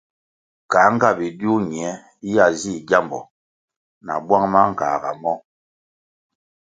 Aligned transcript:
Kā 0.71 0.81
nga 0.93 1.09
bidiu 1.17 1.55
ñie 1.69 1.89
ya 2.35 2.45
zih 2.59 2.83
gyambo 2.87 3.19
na 4.05 4.13
bwang 4.25 4.47
mangāga 4.53 5.11
mo? 5.21 5.33